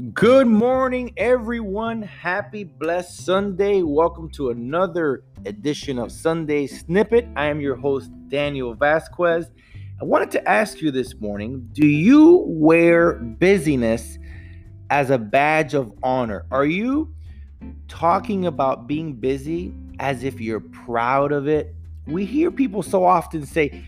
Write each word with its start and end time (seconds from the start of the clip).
Good 0.00 0.46
morning, 0.46 1.12
everyone. 1.18 2.00
Happy 2.00 2.64
blessed 2.64 3.22
Sunday. 3.22 3.82
Welcome 3.82 4.30
to 4.30 4.48
another 4.48 5.24
edition 5.44 5.98
of 5.98 6.10
Sunday 6.10 6.68
Snippet. 6.68 7.28
I 7.36 7.46
am 7.46 7.60
your 7.60 7.76
host, 7.76 8.10
Daniel 8.28 8.72
Vasquez. 8.72 9.50
I 10.00 10.04
wanted 10.04 10.30
to 10.30 10.48
ask 10.48 10.80
you 10.80 10.90
this 10.90 11.20
morning 11.20 11.68
do 11.72 11.86
you 11.86 12.44
wear 12.46 13.14
busyness 13.14 14.18
as 14.88 15.10
a 15.10 15.18
badge 15.18 15.74
of 15.74 15.92
honor? 16.02 16.46
Are 16.50 16.66
you 16.66 17.12
talking 17.86 18.46
about 18.46 18.86
being 18.86 19.12
busy 19.12 19.74
as 19.98 20.24
if 20.24 20.40
you're 20.40 20.60
proud 20.60 21.30
of 21.30 21.46
it? 21.46 21.74
We 22.06 22.24
hear 22.24 22.50
people 22.50 22.82
so 22.82 23.04
often 23.04 23.44
say, 23.44 23.84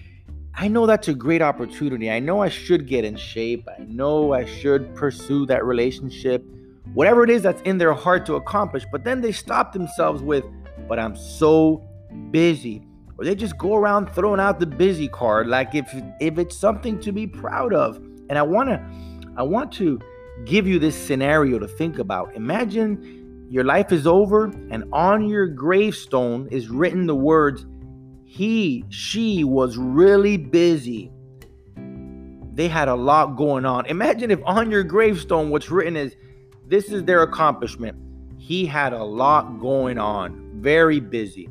I 0.54 0.68
know 0.68 0.86
that's 0.86 1.08
a 1.08 1.14
great 1.14 1.40
opportunity. 1.40 2.10
I 2.10 2.18
know 2.18 2.42
I 2.42 2.48
should 2.48 2.86
get 2.86 3.04
in 3.04 3.16
shape. 3.16 3.66
I 3.68 3.82
know 3.84 4.32
I 4.32 4.44
should 4.44 4.94
pursue 4.94 5.46
that 5.46 5.64
relationship, 5.64 6.44
whatever 6.92 7.24
it 7.24 7.30
is 7.30 7.42
that's 7.42 7.62
in 7.62 7.78
their 7.78 7.94
heart 7.94 8.26
to 8.26 8.34
accomplish. 8.34 8.84
But 8.92 9.02
then 9.02 9.22
they 9.22 9.32
stop 9.32 9.72
themselves 9.72 10.22
with, 10.22 10.44
but 10.88 10.98
I'm 10.98 11.16
so 11.16 11.82
busy. 12.30 12.86
Or 13.18 13.24
they 13.24 13.34
just 13.34 13.56
go 13.56 13.76
around 13.76 14.10
throwing 14.14 14.40
out 14.40 14.60
the 14.60 14.66
busy 14.66 15.08
card 15.08 15.46
like 15.46 15.74
if 15.74 15.90
if 16.20 16.38
it's 16.38 16.56
something 16.56 17.00
to 17.00 17.12
be 17.12 17.26
proud 17.26 17.72
of. 17.72 17.96
And 18.28 18.38
I 18.38 18.42
want 18.42 18.68
to 18.68 18.84
I 19.36 19.42
want 19.42 19.72
to 19.72 20.00
give 20.44 20.66
you 20.66 20.78
this 20.78 20.96
scenario 20.96 21.58
to 21.58 21.66
think 21.66 21.98
about. 21.98 22.34
Imagine 22.34 23.46
your 23.50 23.64
life 23.64 23.92
is 23.92 24.06
over 24.06 24.46
and 24.70 24.84
on 24.92 25.28
your 25.28 25.46
gravestone 25.46 26.48
is 26.50 26.68
written 26.68 27.06
the 27.06 27.14
words 27.14 27.64
he, 28.32 28.82
she 28.88 29.44
was 29.44 29.76
really 29.76 30.38
busy. 30.38 31.12
They 32.54 32.66
had 32.66 32.88
a 32.88 32.94
lot 32.94 33.36
going 33.36 33.66
on. 33.66 33.84
Imagine 33.84 34.30
if 34.30 34.40
on 34.46 34.70
your 34.70 34.82
gravestone 34.84 35.50
what's 35.50 35.70
written 35.70 35.98
is 35.98 36.16
this 36.66 36.90
is 36.90 37.04
their 37.04 37.22
accomplishment. 37.22 37.94
He 38.38 38.64
had 38.64 38.94
a 38.94 39.04
lot 39.04 39.60
going 39.60 39.98
on, 39.98 40.50
very 40.62 40.98
busy. 40.98 41.50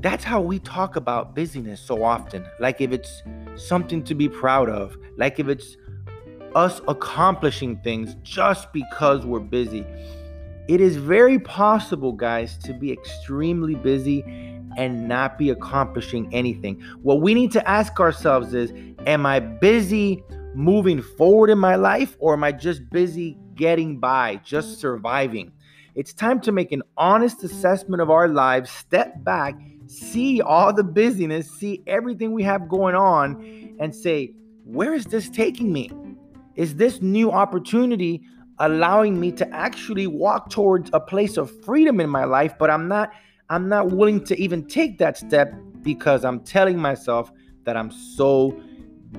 That's 0.00 0.24
how 0.24 0.40
we 0.40 0.58
talk 0.58 0.96
about 0.96 1.36
busyness 1.36 1.80
so 1.80 2.02
often. 2.02 2.44
Like 2.58 2.80
if 2.80 2.90
it's 2.90 3.22
something 3.54 4.02
to 4.04 4.16
be 4.16 4.28
proud 4.28 4.68
of, 4.68 4.96
like 5.18 5.38
if 5.38 5.46
it's 5.46 5.76
us 6.56 6.80
accomplishing 6.88 7.76
things 7.82 8.16
just 8.24 8.72
because 8.72 9.24
we're 9.24 9.38
busy. 9.38 9.86
It 10.68 10.82
is 10.82 10.96
very 10.96 11.38
possible, 11.38 12.12
guys, 12.12 12.58
to 12.58 12.74
be 12.74 12.92
extremely 12.92 13.74
busy 13.74 14.22
and 14.76 15.08
not 15.08 15.38
be 15.38 15.48
accomplishing 15.48 16.32
anything. 16.32 16.80
What 17.02 17.22
we 17.22 17.32
need 17.32 17.52
to 17.52 17.68
ask 17.68 17.98
ourselves 17.98 18.52
is 18.52 18.72
Am 19.06 19.24
I 19.24 19.40
busy 19.40 20.22
moving 20.54 21.00
forward 21.00 21.48
in 21.48 21.58
my 21.58 21.76
life 21.76 22.16
or 22.18 22.34
am 22.34 22.44
I 22.44 22.52
just 22.52 22.88
busy 22.90 23.38
getting 23.54 23.98
by, 23.98 24.40
just 24.44 24.78
surviving? 24.78 25.52
It's 25.94 26.12
time 26.12 26.38
to 26.42 26.52
make 26.52 26.70
an 26.70 26.82
honest 26.96 27.42
assessment 27.42 28.02
of 28.02 28.10
our 28.10 28.28
lives, 28.28 28.70
step 28.70 29.24
back, 29.24 29.58
see 29.86 30.42
all 30.42 30.72
the 30.72 30.84
busyness, 30.84 31.50
see 31.50 31.82
everything 31.86 32.32
we 32.32 32.42
have 32.42 32.68
going 32.68 32.94
on, 32.94 33.76
and 33.80 33.94
say, 33.94 34.34
Where 34.64 34.92
is 34.92 35.06
this 35.06 35.30
taking 35.30 35.72
me? 35.72 35.90
Is 36.56 36.76
this 36.76 37.00
new 37.00 37.32
opportunity 37.32 38.20
allowing 38.60 39.18
me 39.18 39.32
to 39.32 39.48
actually 39.54 40.06
walk 40.06 40.50
towards 40.50 40.90
a 40.92 41.00
place 41.00 41.36
of 41.36 41.50
freedom 41.64 42.00
in 42.00 42.10
my 42.10 42.24
life, 42.24 42.54
but 42.58 42.70
I'm 42.70 42.88
not 42.88 43.12
I'm 43.50 43.68
not 43.68 43.90
willing 43.92 44.24
to 44.24 44.38
even 44.38 44.66
take 44.66 44.98
that 44.98 45.16
step 45.16 45.54
because 45.82 46.24
I'm 46.24 46.40
telling 46.40 46.78
myself 46.78 47.32
that 47.64 47.76
I'm 47.76 47.90
so 47.90 48.60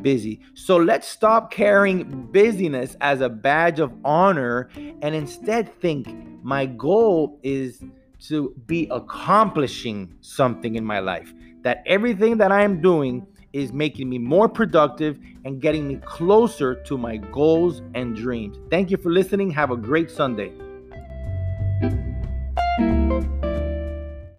busy. 0.02 0.40
So 0.54 0.78
let's 0.78 1.08
stop 1.08 1.52
carrying 1.52 2.28
busyness 2.32 2.96
as 3.02 3.22
a 3.22 3.30
badge 3.30 3.80
of 3.80 3.92
honor 4.06 4.70
and 5.02 5.16
instead 5.16 5.74
think 5.82 6.08
my 6.44 6.68
goal 6.68 7.40
is 7.42 7.82
to 8.28 8.54
be 8.68 8.88
accomplishing 8.92 10.14
something 10.22 10.76
in 10.76 10.86
my 10.86 11.00
life. 11.00 11.34
That 11.64 11.84
everything 11.86 12.38
that 12.38 12.52
I 12.52 12.64
am 12.64 12.82
doing 12.82 13.26
is 13.54 13.74
making 13.74 14.10
me 14.10 14.18
more 14.18 14.48
productive 14.48 15.18
and 15.46 15.62
getting 15.62 15.88
me 15.88 15.98
closer 16.06 16.76
to 16.76 16.98
my 16.98 17.18
goals 17.18 17.82
and 17.96 18.16
dreams. 18.16 18.58
Thank 18.70 18.92
you 18.92 18.98
for 18.98 19.12
listening. 19.12 19.52
Have 19.52 19.72
a 19.72 19.78
great 19.78 20.12
Sunday. 20.12 20.52